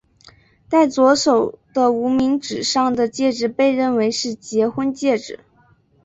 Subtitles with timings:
[0.67, 5.41] 戴左手的无名指上的戒指被认为是结婚戒指。